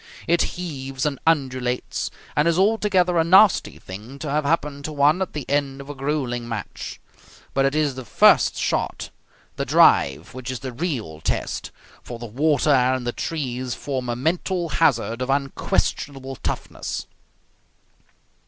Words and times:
It 0.25 0.57
heaves 0.57 1.05
and 1.05 1.19
undulates, 1.27 2.09
and 2.35 2.47
is 2.47 2.57
altogether 2.57 3.19
a 3.19 3.23
nasty 3.23 3.77
thing 3.77 4.17
to 4.17 4.31
have 4.31 4.45
happen 4.45 4.81
to 4.81 4.91
one 4.91 5.21
at 5.21 5.33
the 5.33 5.45
end 5.47 5.79
of 5.79 5.91
a 5.91 5.93
gruelling 5.93 6.47
match. 6.49 6.99
But 7.53 7.65
it 7.65 7.75
is 7.75 7.93
the 7.93 8.03
first 8.03 8.57
shot, 8.57 9.11
the 9.57 9.63
drive, 9.63 10.33
which 10.33 10.49
is 10.49 10.61
the 10.61 10.73
real 10.73 11.21
test, 11.23 11.69
for 12.01 12.17
the 12.17 12.25
water 12.25 12.71
and 12.71 13.05
the 13.05 13.11
trees 13.11 13.75
form 13.75 14.09
a 14.09 14.15
mental 14.15 14.69
hazard 14.69 15.21
of 15.21 15.29
unquestionable 15.29 16.35
toughness. 16.37 17.05